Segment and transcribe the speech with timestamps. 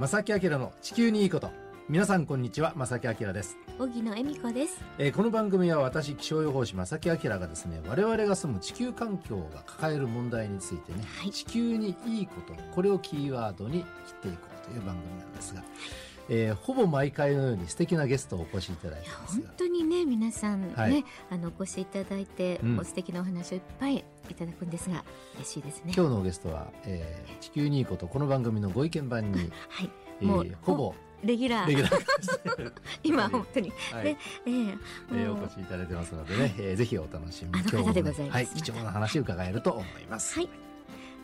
[0.00, 1.52] 正木明の地球にいいこと。
[1.88, 4.80] 皆さんこんにちは正木明です、荻野恵美子です。
[4.98, 11.30] えーこの番組は私気象予報士正木明がですね我々が住む地球環境が抱える問題についてね、はい。
[11.30, 13.86] 地球にいいことこれをキーワードに切
[14.18, 15.62] っていこうという番組なんですが、
[16.28, 19.46] えーほぼ毎回のように素敵なゲストをお越しいただいてますが。
[19.48, 21.04] 本当にね皆さんね、はい。
[21.30, 22.78] あのお越しいただいて、うん。
[22.78, 23.96] お素敵なお話をいっぱい
[24.30, 25.04] いただくんですが
[25.36, 25.92] 嬉しいですね。
[25.96, 29.90] 今日のゲストは、えー地球にいいことこの番組のご意見番に、はい。
[30.20, 31.72] えーもうほぼレギュラー。
[31.76, 34.04] ュラー 今本当に、はい。
[34.04, 37.66] でえええーお越しいただいてますのでね、えーぜひお楽しみに。
[37.68, 38.36] あの方でございます。
[38.36, 40.38] はい、貴重な話を伺えると思います。
[40.38, 40.48] はい。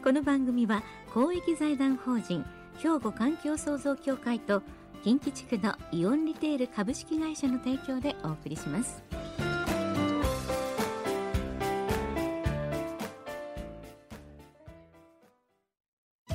[0.05, 0.82] この番組は
[1.12, 2.44] 公益財団法人
[2.78, 4.62] 兵庫環境創造協会と
[5.02, 9.02] 近畿地区のイオンリテール株式会社の提供でお送りします。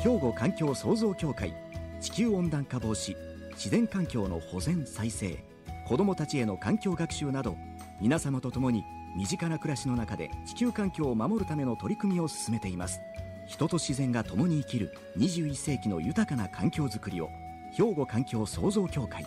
[0.02, 1.54] 兵庫環境創造協会
[2.02, 3.16] 地球温暖化防止
[3.54, 5.44] 自然環境の保全再生
[5.88, 7.56] 子どもたちへの環境学習など
[8.02, 8.84] 皆様と共に
[9.16, 13.00] 身近な暮らしの中で地球環境を守るための取り組みを進めています
[13.48, 17.30] 人と自然が共に生きる21世紀の豊かな環境づくりを
[17.78, 19.26] 兵庫環境創造協会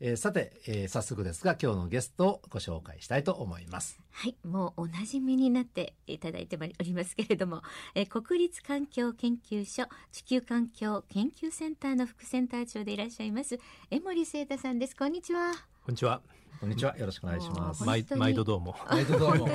[0.00, 4.00] えーさて、えー早速ですが今日のゲストをご紹介したいと思います。
[4.12, 7.62] はい、もうおなじみになっていただいておりますけれども、
[7.94, 13.58] えー国立環境研究所地球環境研究センターの副センター長でいらっしゃいます
[13.90, 14.94] 江森聖太さんです。
[14.94, 15.52] こんにちは。
[15.84, 16.20] こんにちは。
[16.60, 17.84] こんにちは、よろしくお願いします。
[17.84, 18.74] はい毎毎度どうも。
[18.90, 19.50] 毎度どうも本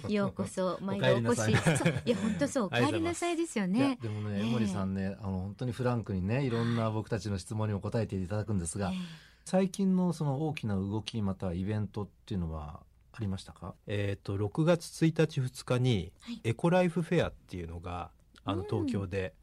[0.00, 1.56] 当にようこそ 毎度お越し。
[1.56, 3.98] さいそういや本当そうお帰りなさいですよね。
[4.00, 8.96] でもね、ええ江森さんね、あの本当にフランクにね、いろんな僕たちの質問にも答えていただくんですが、え
[9.44, 12.80] 最近のその大きな動きまたはイベントっていうのは
[13.12, 13.74] ありましたか？
[13.86, 18.10] えっ、と6月1日2日にはいエコライフフェアっていうのが
[18.46, 19.34] あうんの東京で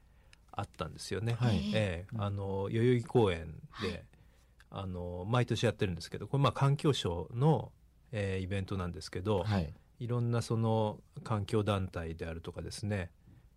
[0.51, 1.33] あったんですよね。
[1.33, 4.03] はいええうんあの代々木公園で、はい
[4.75, 7.71] あの毎年やってるんですけど、これまあ環境省の、
[8.11, 9.73] えーイベントなんですけど、はい。
[9.99, 13.11] いろんなその環境団体であるとかですね、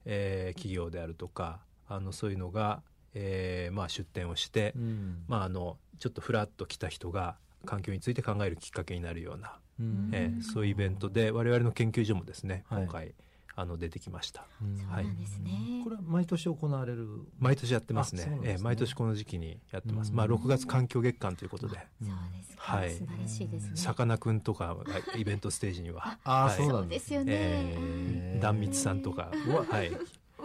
[0.05, 2.83] えー企業であるとかあのそういうのが、
[3.15, 4.75] えーまあ出展をして。
[4.77, 13.15] うんまあ、あのちょっとフラッと来た人が環境について考えるきっかけになるような、うんえーそういうイベントで我々の研究所もですねはい今回、
[13.59, 14.47] あの出てきました。
[14.63, 14.77] うん。
[14.77, 15.81] そうなんですね。
[15.83, 17.09] これは毎年行われる？
[17.39, 18.23] 毎年やってますね。
[18.23, 18.41] すね。
[18.43, 20.17] えー毎年この時期にやってます、うん。
[20.17, 21.79] まあ、6月環境月間ということで。
[22.03, 22.91] そうですか、はい。
[22.93, 23.77] 素晴らしいですね。
[23.77, 24.85] さかなクンとかが
[25.17, 26.19] イベントステージには。
[26.25, 26.57] ああ、はい。
[26.59, 27.15] そうなんですす。
[27.15, 27.33] よね。
[27.33, 29.31] えー壇蜜さんとか、
[29.71, 29.91] はい、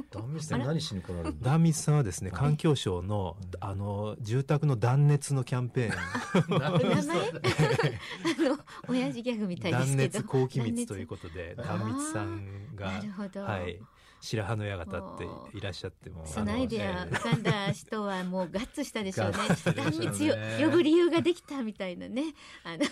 [0.12, 1.41] 断密さん何しに来られるの？
[1.41, 6.59] 壇蜜さんはですね環境省のあの住宅の断熱のキャンペーン。
[6.59, 6.72] 名前？
[6.72, 10.19] あの親父ギャグみたいです断けど。
[10.19, 11.67] 熱高気密ということで熱？
[11.67, 13.41] 断蜜さんがなるほど。
[13.44, 13.81] はい、
[14.21, 15.17] 白羽の矢が立っ
[15.51, 16.25] ていらっしゃっても。
[16.25, 19.37] そのアイデア浮かんだ人はもうガッツしたでしょうね
[19.75, 22.33] 断密を呼ぶ理由ができたみたいなね。
[22.63, 22.75] あの。
[22.75, 22.87] え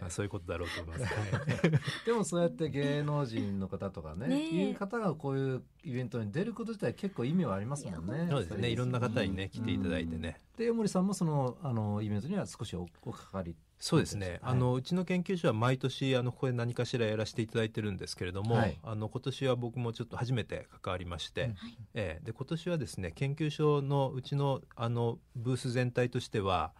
[0.00, 1.14] まあそういうことだろうと思います。
[1.14, 8.26] ー でもそうやって芸能人の方とかね、いう方がこういうイベントに出ること自体結構意味はありますもんね。
[8.30, 8.68] そうですね。
[8.68, 10.40] いろんな方にね来ていただいてね。
[10.56, 14.28] で江森さんもそのあのイベントには少しおおかかりそうですね。
[14.28, 14.40] はい。
[14.42, 18.78] あのうちの研究所は毎年あのここで何かしらやらせていただいてるんですけれども、はい。
[18.82, 21.50] あの今年は僕もちょっと初めて関わりまして、うん。
[21.94, 22.24] ええ。
[22.24, 26.72] で今年はですね研究所のうちのあのブース全体としては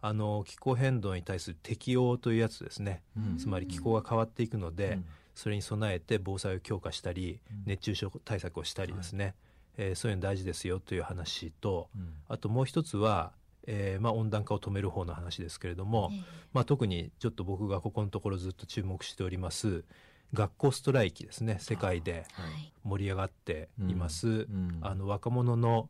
[0.00, 3.02] あの気候変動に対する適応というやつですね。
[3.16, 3.36] うん。
[3.36, 5.04] つまり気候が変わっていくので、うん。
[5.34, 7.62] それに備えて防災を強化したり、うん。
[7.66, 9.34] 熱中症対策をしたりですね、
[9.76, 12.14] えーそういうの大事ですよという話とうん。
[12.28, 13.32] あともう一つは、
[13.66, 19.84] えーまあ、温暖化を止める方の話ですけれども、えまあ、特にちょっと僕がここのところずっと注目しております
[20.32, 22.72] 学校ストライキですね世界ではい。
[22.84, 25.88] 盛り上がっています、うんあの若者の、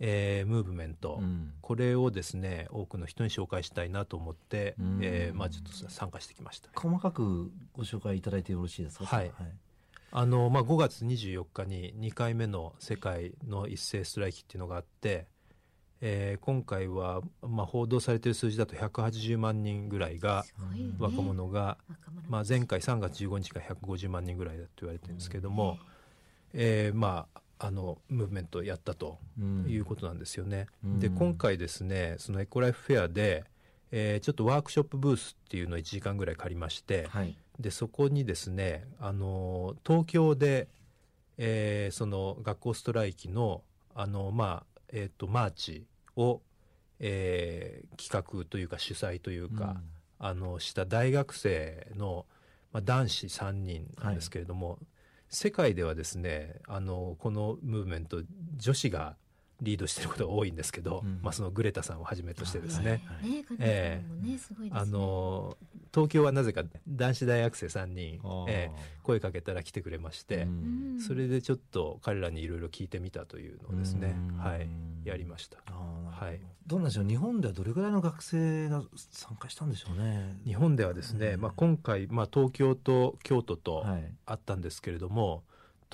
[0.00, 1.52] えームーブメント、うん。
[1.62, 4.98] これをですね多くの人に紹介したいなと思って、うん。
[5.00, 6.68] えーまあ、ちょっと参加してきました。
[6.74, 9.06] 細かくご紹介いただいてよろしいですか？
[9.06, 9.32] はい。
[10.16, 15.26] あのまあ、5月24日に2回目の世界の一斉ストライキっていうのがあって、
[16.06, 20.44] えー今回は、まあ、報道されている数字だと180万人ぐらいが
[20.98, 21.78] 若者が、
[22.28, 25.78] まあ、前回3月15日から150万人ぐらいだと言われてるんですけども、
[26.52, 29.64] えーまあ、あのムーブメントをやったとうん。
[29.66, 30.66] いうことなんですよね。
[30.84, 30.98] うん。
[31.00, 33.44] で今回ですねそのエコライフフェアで、
[33.90, 37.34] えーちょっとワークショップブースっていうのを1時間ぐらい借りまして、はい。
[37.58, 40.68] でそこにですね、あの東京で、
[41.38, 43.62] えーその学校ストライキの、
[43.94, 45.86] あのまあえー、とマーチ
[46.16, 46.42] を、
[47.00, 49.76] えー企画というか主催というか、
[50.18, 52.26] あのした大学生の、
[52.72, 54.78] まあ、男子3人なんですけれども、
[55.28, 58.22] 世界ではですねあのこのムーブメント
[58.56, 59.16] 女子が
[59.60, 61.20] リードしてることが多いんですけど、うん。
[61.22, 63.02] まあ、そのグレタさんをはじめとしてですね、
[65.92, 70.48] 東京はなぜか男子大学生3人、ええ声かけたら来てくれまして、うん。
[70.48, 74.68] うんそれでちょっと彼らにいろいろ聞いてみたというのをですねうん、はい、
[75.04, 75.58] やりました。
[75.70, 76.40] はい。
[76.66, 80.38] どうなんでしょう日本ではどれぐらいの学生が参加したんでしょうね。
[80.44, 81.40] 日本ではですね、うん。
[81.40, 84.14] まあ、今回、まあ、東京と京都とはい。
[84.26, 85.42] あったんですけれども、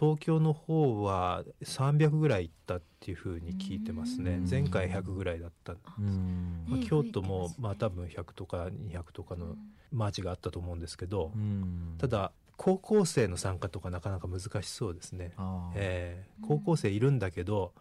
[0.00, 4.36] 東京の方は300ぐらい行ったっていうふうに聞いてますね。
[4.36, 4.48] うん。
[4.48, 6.64] 前回100ぐらいだった、うん。
[6.66, 9.56] まあね京都も、まあ、多分100とか200とかの
[9.92, 11.96] マーチがあったと思うんですけど、うん。
[11.98, 15.32] ただ高校生の参加とかなかなか難しそうですね、
[15.74, 17.72] えー高校生いるんだけど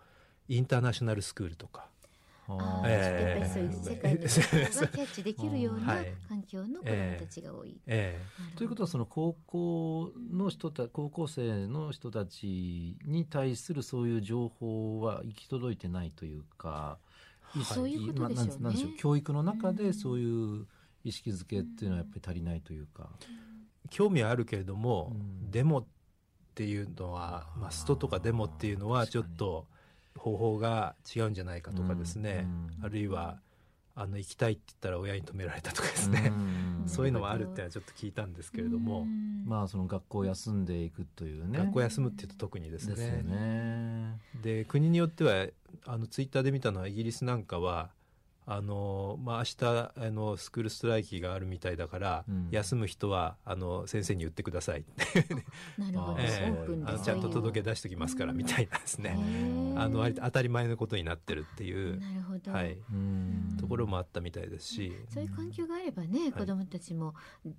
[0.47, 1.87] インターナショナルスクールとか
[2.57, 6.13] あーあーええやっぱりそういう世界の情報がキャッチできるようなはい。
[6.27, 7.77] 環境の子供たちが多い。
[7.85, 8.19] え
[8.55, 16.97] ということはその高校の人た高校生の人たちに対するそういう情報は行き届いてないというか、
[17.41, 17.63] はい。
[17.65, 20.65] そういうことでしょうねまあなんなんでしょう教育の中でそういう
[21.03, 23.09] 意識づけっていうのはやっぱり足りないというか、
[23.89, 25.51] 興味はあるけれども、うん。
[25.51, 25.85] デモっ
[26.55, 29.67] ていうのは、まあ、ストとかデモっていうのはちょっと
[30.19, 32.45] 方法が違うんじゃないかとかですね、
[32.79, 32.85] うん。
[32.85, 33.39] あるいは
[33.95, 36.83] あの行きたいって言ったら親に止められたとかですね、うん。
[36.87, 39.45] そういうのもあるっていうのはちょっと聞いたんですけれども、うん。
[39.45, 41.57] まあその学校を休んでいくというね。
[41.57, 42.95] 学校休むっていうと特にですね。
[42.95, 44.19] でね。
[44.41, 45.47] で国によっては
[45.85, 47.89] あのツイッターで見たのはイギリスなんかは
[48.51, 49.65] あの、まあ、明日
[49.95, 52.47] あのスクールストライキがあるみたいだから、うん。
[52.49, 54.83] 休む人はあの先生に言ってください、
[55.77, 59.15] なるほど、えーあのちゃんと届け出しておきますからみたいなですね、
[59.77, 63.57] あの当たり前のことになってるっていう、なるほど、はい、うん。
[63.59, 67.13] ところもあったみたいですし、そういう環境があればね、子どもたちも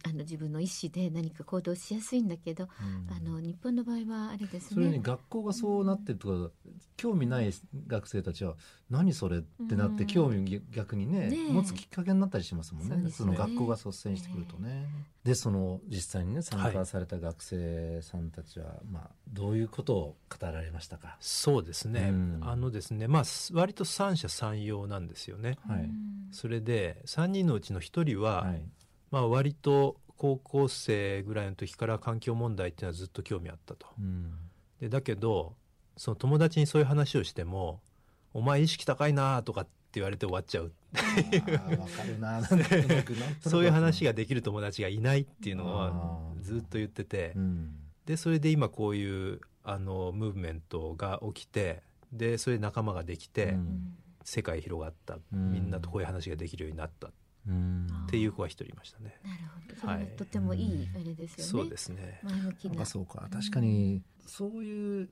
[0.04, 3.14] あの自分の意思で何か行動しやすいんだけど、うん。
[3.14, 4.74] あの日本の場合はあれですね。
[4.74, 6.54] それに学校がそうなってるとか
[6.96, 7.52] 興味ない
[7.86, 8.56] 学生たちは
[8.88, 10.08] 何それってなってうん。
[10.08, 12.96] 興味逆にね持つきっかけになったりしますもんね。
[12.96, 13.10] ね。
[13.10, 14.86] その学校が率先してくるとね。
[15.24, 22.38] でその実際にね参加された学生さんたちは、まあ、どういうことを語られましたか、そうですね、うん。
[22.42, 23.22] あのですねまあ
[23.52, 25.58] 割と三者三様なんですよね。
[25.68, 25.80] はい。
[25.80, 26.28] うん。
[26.30, 28.62] それで3人のうちの1人は、はい。
[29.10, 33.86] まあ、割と高校生ぐらいの時から環境問題っていうのはずっと興味あったと。
[33.98, 34.32] うん。
[34.80, 35.56] でだけど
[35.96, 37.82] その友達にそういう話をしても
[38.32, 40.72] 「お前意識高いな」とかって言われて終わっちゃう。
[40.92, 42.42] かるな。
[43.40, 46.42] そういう話ができる友達がいないっていうのあはー。
[46.42, 47.32] ずっと言ってて。
[47.36, 47.74] うん。
[48.06, 51.82] でそれで今こういうあのムーブメントが起きて
[52.12, 53.94] でそれで仲間ができて、うん。
[54.22, 55.18] 世界広がった。
[55.32, 55.52] うん。
[55.52, 57.08] みんなとこういう話ができるようになった。
[57.08, 57.10] っ
[57.48, 57.86] うん。
[58.08, 59.18] ていう子が一人いましたね。
[59.24, 59.38] なる
[59.80, 59.92] ほど。
[59.92, 62.20] はとてもいいあれですよね、そうですね。
[62.22, 62.82] 前向きな。
[62.82, 63.28] あそうか。
[63.30, 65.08] 確かにそういう、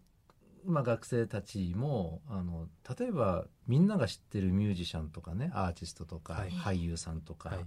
[0.68, 2.68] まあ、学生たちもあの
[2.98, 6.50] 例えばみんなが知ってるミュージシャンとかねアーティストとか、はい。
[6.50, 7.58] 俳優さんとかはい。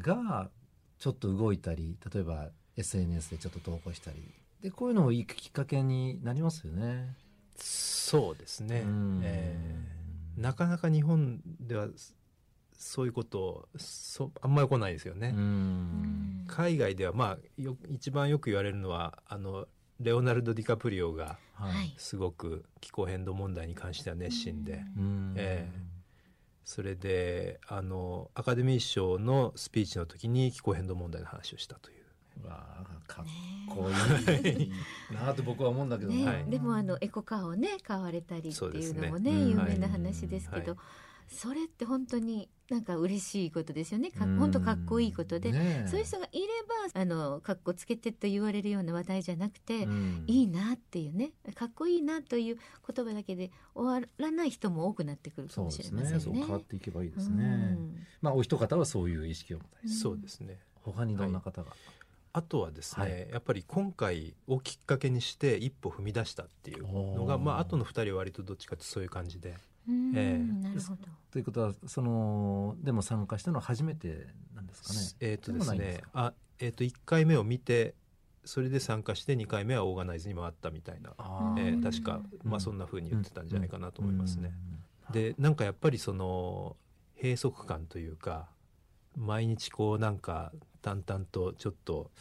[0.00, 0.50] が
[0.98, 4.34] ちょっと動いたり例えば SNS でちょっと投稿したり。
[4.60, 7.14] でこういうのもいいきっかけになりますよね。
[7.56, 9.20] そうですね、うん。
[9.22, 9.96] えー
[10.36, 11.88] なかなか日本では
[12.76, 16.44] そういうことをそあんまり来ないですよね、うん。
[16.46, 19.66] 海外ではまあよ一番よく言われるのはあの
[20.00, 21.94] レオナルド・ディカプリオがはい。
[21.96, 25.34] すごく気候変動問題に関しては熱心で、うん。
[25.36, 25.70] え
[26.64, 31.96] それであのアカデミー賞のスピーチの時に気候変動問題の話をしたという。
[32.44, 33.24] うわあかっ
[33.74, 34.72] こいい。
[35.14, 36.44] なあと僕は思うんだけどね。
[36.48, 40.80] でもあのエコカーをね買われたりっていうのもねうん有名な話ですけど、はい
[41.28, 44.10] それって本当になんか嬉しいことですよね。
[44.18, 45.88] 本当かっこいいことで、ねえ。
[45.88, 46.46] そういう人がいれ
[46.94, 50.24] ばあのかっこつけてと言われるような話題じゃなくて、うん。
[50.26, 52.56] いいなっていうねかっこいいなという
[52.92, 56.18] 言葉だけで終わらない人も多くなってくるかもしそうですれませんね。
[56.18, 56.20] ね。
[56.24, 57.44] そう変わっていけばいいですうね。
[57.44, 58.06] ん。
[58.20, 60.58] まあお一方はそういう意識を持たれうんそうですね。
[60.82, 61.72] 他にどんな方が、
[62.32, 63.28] あとはですね、はい。
[63.30, 69.50] やっぱり今回をきっかけにして一歩踏み出したっていうのがまあ後の2人は割とどっちかってそういう感じで。
[69.50, 69.56] うん
[70.14, 70.62] ええ。
[70.62, 71.08] なるほど。
[71.30, 75.30] ということはそのでも参加したのは初めてなんですかね。
[75.30, 77.94] えっ、とですねあ、えー、と1回目を見て
[78.44, 81.10] それで参加して2回目はオーガナイズに回ったみたいな、
[81.58, 82.50] えー確か、うん。
[82.50, 84.54] まあ、そんな風に言ってたんじゃないかなと思いますね。
[85.08, 85.12] うん。
[85.12, 86.76] でなんかやっぱりその
[87.20, 88.48] 閉塞感というか
[89.16, 90.52] 毎日こうなんか
[90.86, 92.12] 淡々とちょっと、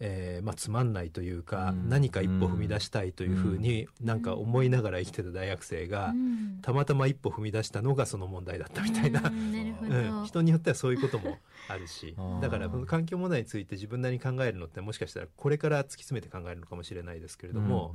[0.00, 1.88] えーまあ、つまんないというか、うん。
[1.88, 6.58] 何か一歩踏み出したいというふうになんか思いながら生きてた大学生が、うん。
[6.62, 10.24] たまたま一歩踏み出したのがその問題だったみたいな、うん。
[10.24, 17.94] 人によってはそういうこともあるし だからこの環境問題について自分なりに考えるのってもしかしたらこれから突き詰めて考えるのかもしれないですけれども、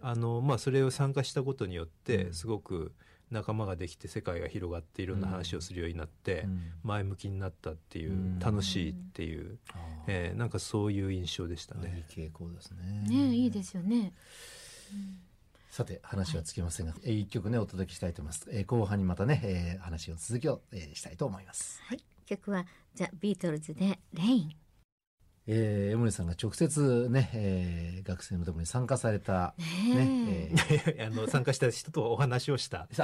[0.00, 1.90] あのまあ、それを参加したことによっうん。
[2.04, 2.92] てすごく
[3.30, 9.58] 仲間ができて世界が広がっていろんな話をするようになってうん前向きになったっていううん楽しいっていう、
[10.06, 12.04] えーなんかそういう印象でしたいいね。
[12.08, 13.08] 傾向ですね。
[13.08, 14.12] ねいいですよね、
[15.70, 18.48] さて話はつきませんが、えー一曲ねお届けしたいと思います。
[18.50, 21.80] えー後半にまたね、えー話を続きを、えーしたいと思います。
[21.82, 24.56] はい曲はザ・ビートルズで「レイン
[25.48, 29.54] えー、江森さんが直接ね、えー学生のところに参加された」
[29.88, 31.06] ねね、えー。
[31.06, 32.88] あの参加した人とお話をした。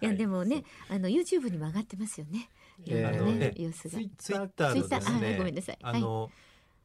[0.00, 2.48] いやでもねあの YouTube にも上がってますよね。
[2.86, 3.08] えー。
[3.08, 3.98] あのねね様子が。
[4.18, 5.78] ツイッターのですねごめんなさい。
[5.82, 6.30] あの、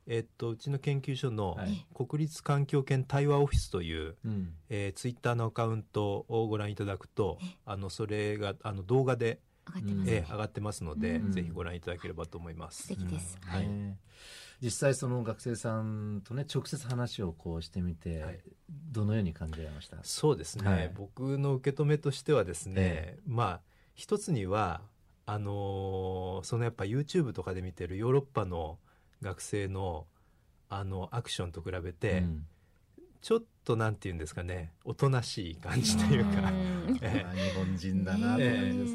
[0.05, 1.85] えっとうちの研究所のはい。
[1.93, 4.53] 国立環境研対話オフィスという、うん。
[4.69, 9.39] えー、ツイッターのアカウントをご覧いただくとあのそれがあの動画で、
[9.75, 10.13] 上がってますね。
[10.13, 11.31] えー上がってますので、うん。
[11.31, 12.83] ぜひご覧いただければと思います。
[12.83, 13.49] 素敵です、うん。
[13.49, 13.97] はい、ね
[14.61, 18.39] 実際その学生さんとね直接話をこうしてみて、はい。
[18.91, 19.97] どのように感じられました？
[20.03, 20.91] そうですね、はい。
[20.95, 23.19] 僕の受け止めとしてはですね、え。
[23.27, 23.61] まあ
[23.93, 24.81] 一つには
[25.25, 28.79] あのーそのやっぱ YouTube とかで見てるヨーロッパの
[29.21, 30.07] 学生の
[30.69, 32.45] あのアクションと比べて、うん
[33.27, 34.71] ちょっとなんていうんですかね。
[34.85, 36.49] おとなしい感じというか。
[36.49, 36.53] う
[36.93, 36.97] ん。
[37.03, 38.37] え日本人だな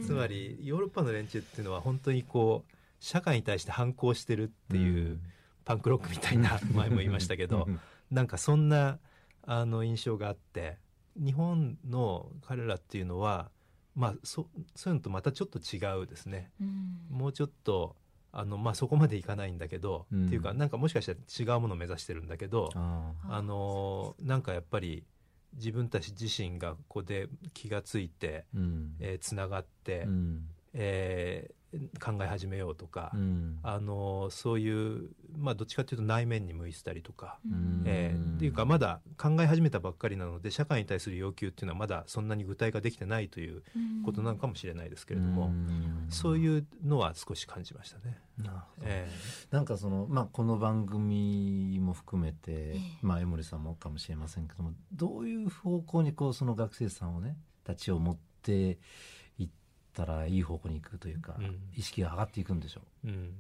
[0.07, 5.21] つまりヨーロッパの連中っていうのは本当にこう社会に対して反抗してるっていう、
[5.67, 8.99] パンクロックみたいな 前も言いましたけどうんなんかそんな
[9.43, 10.79] あの印象があって
[11.15, 13.51] 日本の彼らっていうのは
[13.95, 16.53] まあそそういうのとまたちょっと違うですね。
[16.59, 17.07] うん。
[17.11, 17.97] もうちょっと
[18.33, 20.27] あの、まあ、そこまでいかないんだけど、うん。
[20.27, 22.71] っていうかなんかもしかしたら違うものを目指してるんだけど
[23.29, 25.05] あのなんかやっぱり
[25.55, 28.97] 自分たち自身がここで気がついてーうん。
[29.01, 30.49] えーつながって、うん。
[30.73, 31.62] えー
[32.00, 33.59] 考え始めようとか、うん。
[33.62, 37.83] あのそういう、まあ、どっちかというと内面に向いてたりとか、うん。
[37.87, 43.62] えーっていうかまだ考え始めたばっかりなので社会に対する要求っていうのはまだそんなに具体化できてないという
[44.05, 46.07] ことなのかもしれないですけれども、ん。
[46.11, 48.19] そういうのは少し感じましたね。
[48.38, 48.87] なるほど。
[48.87, 49.09] え
[49.50, 58.79] なんかその、まあ、この番組も含めて、えまあ、江森さんもかもしれませんけどもどういう方向にこうその学生さんをねたちを持って
[59.95, 61.59] たらいい方向に行くというか、うん。
[61.77, 63.09] 意識が上がっていくんでしょう。
[63.09, 63.35] うん。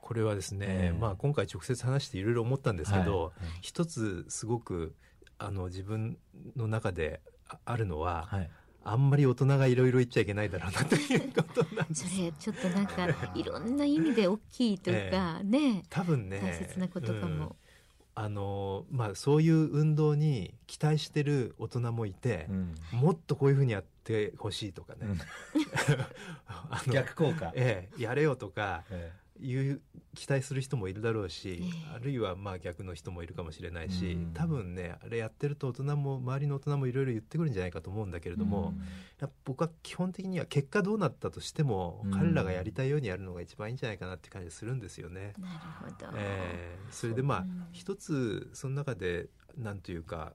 [0.00, 0.98] これはですね、ええ。
[0.98, 4.94] まあ、今回直接話していろいろ思ったんですけど、はい一つすごく
[5.38, 6.18] あの自分
[6.56, 8.50] の中でああるのは、はい。
[8.84, 12.08] あんまり大人がいろいろ言っちゃいけないだろうなということなんです。
[12.08, 17.38] それちょっとなんか いろんな意味で大きいというか、ね多分ね大切なことかうん。
[17.38, 17.56] も、
[18.14, 22.74] あのまあそういう運動に期待してる大人もいてう、ん。
[22.92, 25.18] もっとこういうふうにやってほしいとかね、うん。
[26.46, 29.80] あの逆効果、ええやれよとかえいう
[30.14, 31.94] 期待する人もいるだろうし、ええ。
[31.94, 34.32] あるいはまあ逆の人もいるかもしれないし、うん。
[34.34, 38.74] 多分ねあれやってると大人も周りの大人もいろいろ言ってくるんじゃないかと思うんだけれども、
[39.44, 45.32] 僕は基本的には結果どうなったとしても、うん彼らがやりたいようにやるのが一番いいんじゃないかなって感じするんですよね。
[45.38, 45.58] なる
[46.08, 47.44] ほど、えーそれでまあう。
[47.44, 47.68] ん。
[47.72, 50.34] 一つその中でなんというか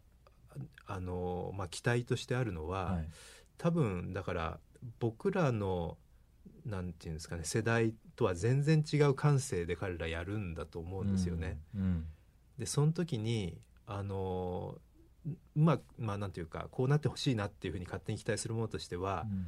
[0.86, 3.10] ああの、まあ、期待としてあるのは、はい
[3.58, 4.60] 多分だから
[5.00, 5.98] 僕らの
[6.66, 11.60] なんていうんですかね世代とは全然違う感性で彼らやるんだと思うんですよね。
[11.76, 12.06] うん
[12.58, 14.80] でその時にあの
[15.56, 19.48] まあまあなんていうかこうなってほしいなっていうふうに勝手に期待するものとしては、うん。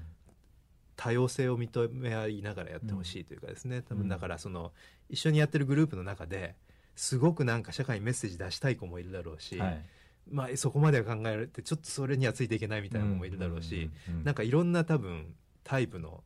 [0.96, 4.02] 多様性を認め合いながらやってほしいというかですね、多うん。
[4.02, 4.74] 分だからその
[5.08, 6.56] 一緒にやってるグループの中で
[6.94, 9.86] すごくなんか社会にメッセージ出したい子もいるだろうし、はい
[10.32, 15.34] まあ、そこまでは考えられてちょっとそれにはついていけないみたいな子もいるだろうし、うんなんかいろんな多分
[15.64, 16.24] タイプの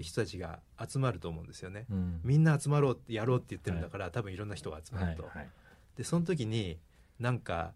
[0.00, 1.86] 人たちが集まると思うんですよね。
[1.90, 2.20] うん。
[2.24, 5.22] みんな集まろうってやろうって言ってるんだから、多分いろんな人が集まると。
[5.24, 5.48] はいはい。
[5.96, 6.78] でその時に
[7.18, 7.72] なんか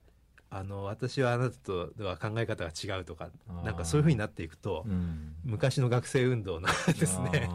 [0.50, 3.28] あの私はあなたとでは考え方が違うとか
[3.64, 5.34] なんかそういうふうになっていくと、うん。
[5.44, 7.48] 昔の学生運動の ですね。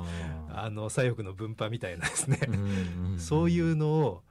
[0.50, 3.20] ああの左翼の分派みたいなですね、ーうんん。
[3.20, 4.24] そういうのを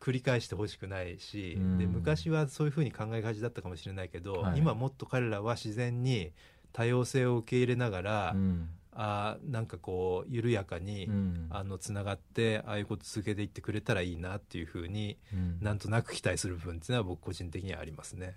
[0.00, 1.78] 繰り返してほしくないし、うん。
[1.78, 4.58] で昔はそういうふうに考えがちだったかもしれないけど、はい。
[4.58, 6.32] 今もっと彼らは自然に
[6.72, 8.68] 多様性を受け入れながら、うん。
[8.92, 11.46] あーなんかこう緩やかに、うん。
[11.50, 15.58] あのつながってああいうこと続けていってくれたらいいなっていうふうにうん。
[15.60, 18.34] なんとなく期待する部分っていうのは僕個人的にはありますね。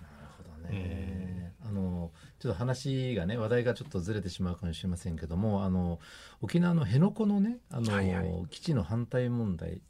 [0.00, 1.52] なるほどね。
[1.64, 6.00] あのちょっと話がね話題がちょっとずれてしまうかもしれませんけどもあの
[6.40, 8.46] 沖縄の辺野古のねあの、はいはい。
[8.50, 9.80] 基地の反対問題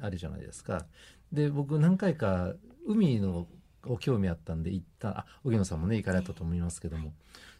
[0.00, 0.86] あるじゃないですか。
[1.32, 2.54] で僕何回か
[2.86, 3.46] 海の
[3.82, 7.12] ご興味あったんで行ったあ荻野さんもね行かれたと思いますけども、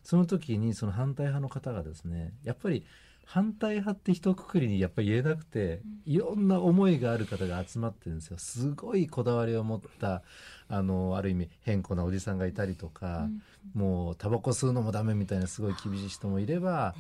[0.02, 2.84] その時にその反対派の方がですねやっぱり
[3.25, 8.38] 反対派って一括りにやっぱり言えなくて、いろんな思いがある方が集まってるんですよ。
[8.38, 10.22] すごいこだわりを持った
[10.68, 13.28] あのある意味変更なおじさんがいたりとか、
[13.72, 16.96] もうタバコ吸うのもダメみたいなすごい厳しい人もいれば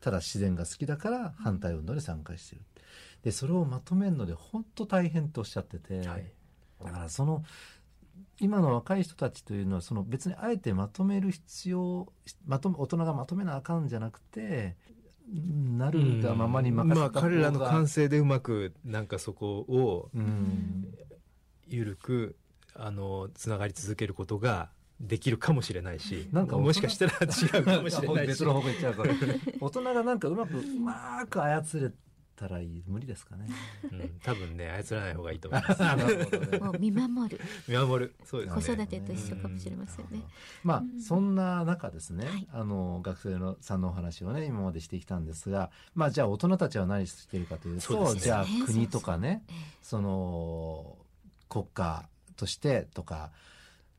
[0.00, 2.62] ただ自然が好きだから反対運動に参加してる。
[3.22, 6.32] でそれをまとめるので本当大変とおっしゃってて、はい。
[6.84, 7.44] だからその
[8.38, 12.10] 今の若い人たちというのはその別にあえてまとめる必要
[12.46, 14.76] まとめ大人がまとめなあかんじゃなくて
[15.28, 20.94] なるがままに任せたまあ彼らの感性でうまくなんかそこをうん。
[21.70, 22.36] 緩く
[22.74, 24.70] あのつながり続けることが
[25.00, 28.28] できるかもしれないしなんかもしかしたら違うかもしれないし。
[28.28, 29.14] 別の方向行っちゃうから。
[29.60, 31.90] 大人がなんかうまくうまく操れ
[32.36, 33.48] たらいい無理ですかね。
[33.90, 35.80] うん、多分ね操らない方がいいと思います。
[35.82, 36.58] なるほどね。
[36.60, 37.40] もう見守る。
[37.66, 38.14] 見守る。
[38.24, 38.62] そうですね。
[38.62, 40.22] 子育てと一緒かもしれませんね。
[40.64, 41.00] まあ、うん。
[41.00, 42.48] そんな中ですね、はい。
[42.52, 48.20] あの学生のさんのお話をね今までしてきたんですが、まあ、じゃあ大人たちは何してるかというとそうですね。
[48.20, 50.98] じゃあ国とかねええその
[51.48, 53.32] 国家としてとか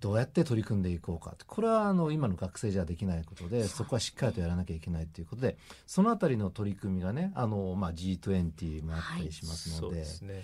[0.01, 1.36] どうやって取り組んでいこうか。
[1.46, 10.43] これはあの今の学生じゃできないことでそこはしっかりとやらなきゃいけないということでそのあたりの取り組みがねあの、まあ、G20 もあったりしますそうので,、ですね。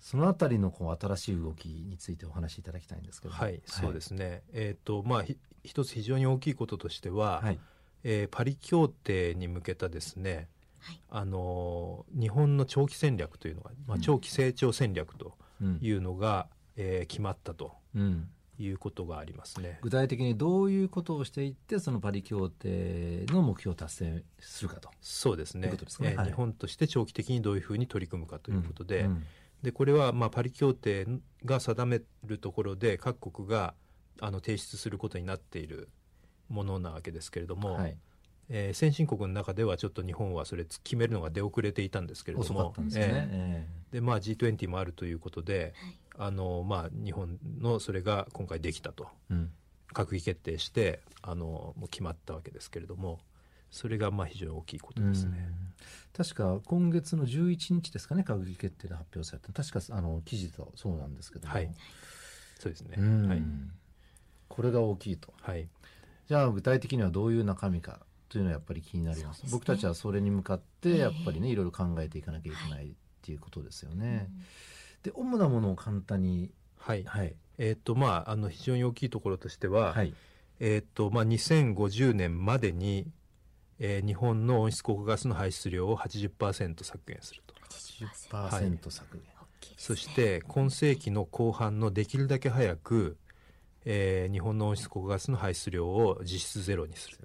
[0.00, 3.34] そのあたりのこう新しい動きについてお話しいただきたいんですけど。
[3.34, 4.42] はい、そうですね。
[4.52, 7.60] えっ、とまあひ一つ非常に大きいこととしては、はい。
[8.04, 10.48] えーパリ協定に向けたですね、
[10.80, 11.00] はい。
[11.10, 14.00] あのー日本の長期戦略というのが、まあ、うん。
[14.00, 17.74] 長期成長戦略とうんいうのが、えー決まったと。
[17.94, 19.78] うんいうことがありますね。
[19.82, 24.90] 具体的にどういうことをしていってそのパリ協定の目標を達成するかと。
[25.00, 25.68] そうですね。
[25.68, 26.08] ですね。
[26.08, 26.16] はい。
[26.16, 29.24] えー日本として長期的にどういうふうに取り組むかということで,、うん。
[29.62, 31.06] でこれはまあパリ協定
[31.44, 33.74] が定めるところで各国が
[34.20, 35.88] あの提出することになっている
[36.48, 37.96] ものなわけですけれども、はい、
[38.50, 42.90] えー先進国の中ではちょっと日本はそれ決めるのが出遅れていたんですけれどもでね。
[42.94, 43.92] ええー。
[43.94, 45.98] でまあ、G20 もあるということではい。
[46.20, 49.08] あの、まあ、日本のそれが今回できたと。
[49.30, 49.50] えうん。
[49.94, 53.20] 閣議決定してあのもう決まったわけですけれども
[53.70, 55.48] それがまあ非常に大きいことですね。
[56.14, 56.24] うん。
[56.24, 59.52] 確か今月の11日ですかね閣議決定で発表された。
[59.52, 61.70] 確かあの記事とそうなんですけども、はい。
[62.58, 63.28] そうですね、うん。
[63.28, 63.42] はい。
[64.48, 65.32] これが大きいと。
[65.42, 65.68] はい。
[66.28, 69.42] じゃあ具体的にはどういう中身かというのはやっぱり気になります。
[69.42, 69.48] ね。
[69.52, 74.28] 僕たちはそれに向かってやっぱりねいろいろ考えていかなきゃいけないっていうことですよね。
[75.02, 77.04] で主なものを簡単にはい。
[77.04, 77.34] はい。
[77.58, 80.14] えーっとまああの非常に大きいところとしては、はい。
[80.60, 83.06] えーっとまあ、2050年までに、
[83.78, 87.54] えー日本の温室効果ガスの排出量を80%削減すると。
[87.70, 89.26] 10%削減、
[89.76, 93.16] そして今世紀の後半のできるだけ早く、
[93.84, 97.18] えー日本の温室効果ガスの排出量を実質ゼロにする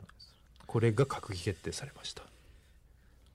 [0.67, 2.23] これが閣議決定されました。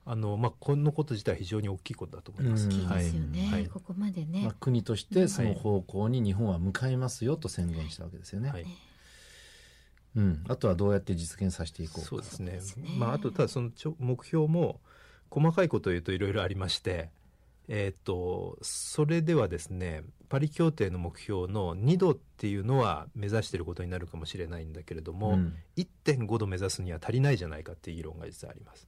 [0.05, 2.71] あの、まあ、このこと自体非常に大きいことだと思います、うん。
[2.71, 3.67] 大きいですよね、はい。
[3.67, 8.49] ここまでね、まあ、国としてその方向に日本は向かいますよと宣言したわけですよね。
[8.49, 8.65] はい。
[10.15, 12.07] うん、あとはどうやって実現させていこうか。
[12.07, 12.53] そうですね。
[12.53, 12.89] そうですね。
[12.97, 14.79] まあ、あとただそのちょ目標も
[15.29, 17.09] 細かいことを言うといろいろありまして
[17.67, 25.55] えーっとそれではですねパリ協定の目標の2度っていうのは目指していることになるかもしれないんだけれども、うん。
[25.75, 28.87] 1.5度目指すには足りないじゃないかっていう議論が実はあります。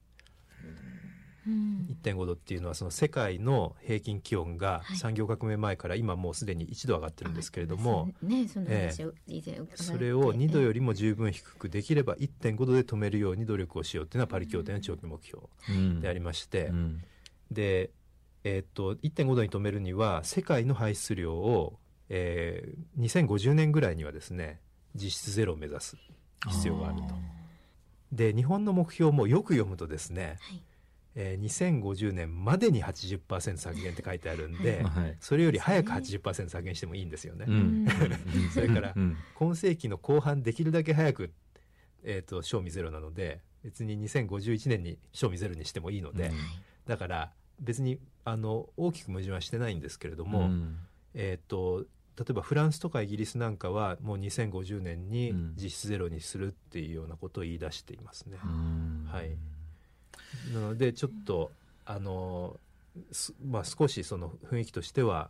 [1.47, 1.87] うん。
[2.03, 4.97] 1.5度っていうのはその世界の平均気温がはい。
[4.97, 8.47] 産業革命前から今もうすでに1度上がってるんですけれども、ね。
[8.47, 9.77] その話を以前伺って。
[9.77, 16.01] それを2度よりも十分低くできれば1.5度で止めるように努力をしようっていうのはパリ協定の長期目標うん。
[16.01, 17.03] でありまして、うん。
[17.49, 17.89] で、
[18.43, 24.59] えーっと1.5度に止めるには世界の排出量を、えー2050年ぐらいにはですね
[24.95, 25.97] 実質ゼロを目指す
[26.49, 27.15] 必要があると。
[28.11, 30.61] で日本の目標もよく読むとですね、はい。
[31.15, 35.17] えー2050年までに80%削減って書いてあるんで、 はい。
[35.19, 37.45] それより早く80%削減してもいいんですよね。
[37.47, 37.87] うん。
[38.53, 39.17] それからうん。
[39.35, 41.31] 今世紀の後半できるだけ早く、
[42.03, 46.35] えー、と賞味ゼロなので別に2051年に賞味ゼロにしてもいいので、うん。
[46.85, 50.77] だから別にあの大きく矛盾はしてないんですけれども、うん。
[51.13, 51.85] えー、と
[52.17, 55.53] 例えばフランスとかイギリスなんかはもう2050年にうん。
[55.55, 58.37] 実質ゼロにするっていうようなことを言い出していますね。
[58.43, 59.07] うん。
[59.09, 59.31] はい。
[60.53, 61.51] なのでちょっと
[61.85, 62.57] あの
[63.11, 65.29] すまあ、少しその雰囲気としては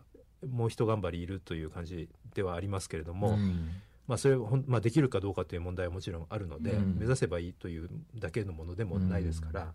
[0.49, 3.69] もう一頑張りいるという感じではありますけれども、うん。
[4.07, 6.95] まあ、それほん、まあ、できるかどうかという問題はもちろんあるので、うん。
[6.97, 9.73] 目指せばいいというだけのものでもないですから、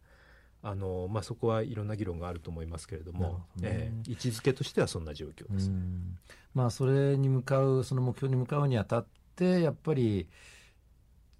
[0.68, 3.68] あのまあ、そこはいろんな議論があると思いますけれどもどね。
[3.70, 5.70] えー位置づけとしてはそんな状況です。
[5.70, 6.18] うん。
[6.54, 10.28] まあそれに向かうその目標に向かうにあたってやっぱり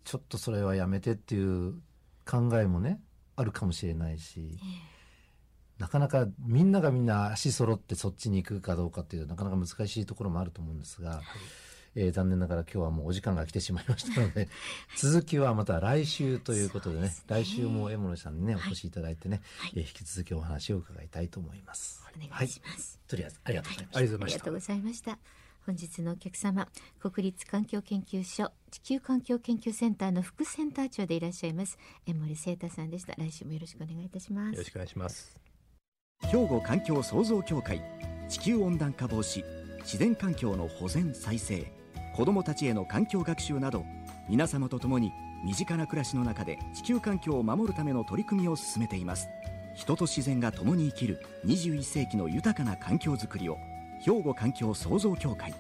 [0.05, 1.75] ちょっとそれはやめてっていう
[2.25, 3.01] 考えもね
[3.35, 4.61] あるかもしれないし、
[5.79, 11.21] なかなかみんながみんな足揃ってそっちに行くかどうかっていうなかなか難しいところもあると思うんですが、
[11.97, 14.49] えー残念ながら今日はもうお時間が来てしまいましたので
[14.97, 22.03] 続きはまた来週ということでねですね来週も江森さんにねおはい越しいただいてね、はいえー引き続きお話を伺いたいと思います。
[22.17, 22.99] お願いします。
[23.07, 23.99] とりあえずありがとうございました。
[23.99, 25.19] ありがとうございましたありがとうございました。
[25.67, 26.69] 本日のお客様、
[27.01, 33.15] 国立環境研究所地球環境研究センターの副センター長でいらっしゃいます江森聖太さんでした。
[33.17, 34.71] 来週もよろしくお願いいたしますよろし。
[34.71, 35.37] くお願いします。
[36.23, 37.81] 兵庫環境創造協会
[38.29, 39.45] 地球温暖化防止
[39.83, 41.76] 自然環境の保全再生
[42.17, 43.85] 子どもたちへの環境学習など
[44.27, 45.13] 皆様と共に
[45.45, 49.29] 身近な暮らしの中で地球環境を守るための取り組みを進めています。
[49.75, 53.59] 人と自然が共に生きる21世紀の豊かな環境づくりを
[54.01, 55.53] 兵庫環境創造協会。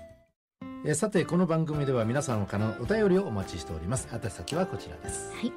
[0.86, 4.08] えーさてこの番組では皆様からのお便りをお待ちしております。
[4.10, 5.30] 宛先はこちらです。
[5.34, 5.52] はい。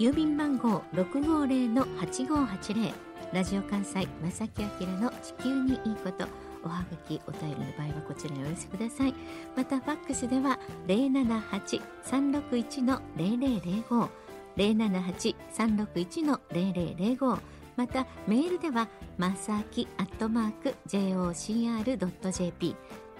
[0.00, 2.92] 郵便番号六五零の八五八零。
[3.32, 6.49] ラジオ関西正木明の地球にいいこと。
[6.64, 9.14] おはがきお便りの場合はこちらにお寄せください。
[9.56, 14.08] またファックスでは零七八三六一の零零零五。
[14.56, 17.38] 零七八三六一の零零零五。
[17.76, 22.76] またメールではまさきアットマーク jocr.jp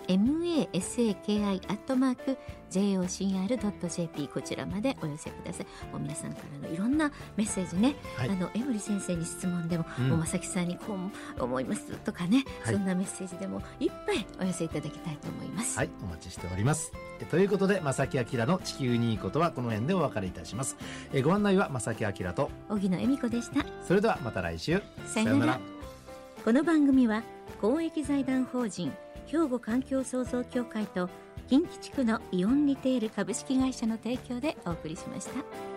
[0.08, 2.38] masaki アットマーク
[2.70, 5.66] jocr.jp こちらまでお寄せください。
[5.92, 8.30] もう皆さんからのいろんなメッセージね、はい。
[8.30, 10.08] あの江森先生に質問でも、うん。
[10.10, 10.94] もう正木さんにこ
[11.38, 12.74] う思いますとかね、はい。
[12.74, 16.92] そんなメッセージでもいっぱいお寄せいただきたいと思います、はいお待ちしております。
[17.20, 20.76] えということで正木明の地球にいいことはこの辺でお別れいたします。
[21.12, 23.64] えご案内は正木明と荻野恵美子でした。
[23.86, 24.80] それではまた来週。
[25.06, 25.60] さよなら。
[26.44, 27.22] この番組は
[27.60, 28.90] 公益財団法人
[29.30, 31.08] 兵庫環境創造協会と
[31.48, 35.69] 近畿地区のイオンリテール株式会社の提供でお送りしました。